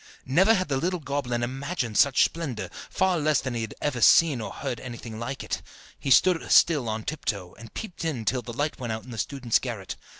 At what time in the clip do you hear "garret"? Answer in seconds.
9.59-9.95